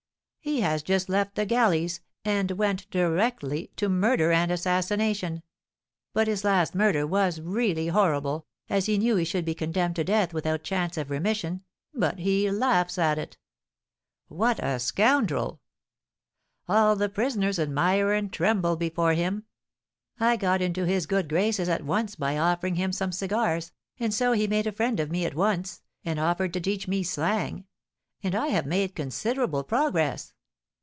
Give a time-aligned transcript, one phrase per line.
[0.43, 5.43] He has just left the galleys, and went directly to murder and assassination.
[6.13, 10.03] But his last murder was really horrible, as he knew he should be condemned to
[10.03, 11.61] death without chance of remission;
[11.93, 13.37] but he laughs at it."
[14.29, 15.61] "What a scoundrel!"
[16.67, 19.43] "All the prisoners admire and tremble before him.
[20.19, 24.31] I got into his good graces at once by offering him some cigars, and so
[24.31, 27.67] he made a friend of me at once, and offered to teach me slang;
[28.23, 30.35] and I have made considerable progress."